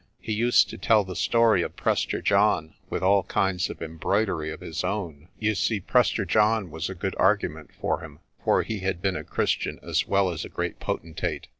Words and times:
He 0.19 0.33
used 0.33 0.67
to 0.71 0.79
tell 0.79 1.03
the 1.03 1.15
story 1.15 1.61
of 1.61 1.75
Prester 1.75 2.23
John, 2.23 2.73
with 2.89 3.03
all 3.03 3.21
kinds 3.21 3.69
of 3.69 3.83
embroidery 3.83 4.51
of 4.51 4.59
his 4.59 4.83
own. 4.83 5.27
You 5.37 5.53
see, 5.53 5.79
Prester 5.79 6.25
John 6.25 6.71
was 6.71 6.89
a 6.89 6.95
good 6.95 7.13
argument 7.19 7.69
for 7.79 7.99
him, 7.99 8.17
for 8.43 8.63
he 8.63 8.79
had 8.79 8.99
been 8.99 9.15
a 9.15 9.23
Christian 9.23 9.79
as 9.83 10.07
well 10.07 10.31
as 10.31 10.43
a 10.43 10.49
great 10.49 10.79
potentate. 10.79 11.49